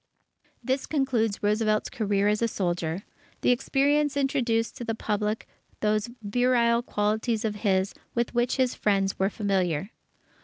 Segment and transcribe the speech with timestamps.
[0.63, 3.03] This concluded Roosevelt's career as a soldier.
[3.41, 5.47] The experience introduced to the Public
[5.81, 9.91] those virile qualities of his, with which his friends were familiar.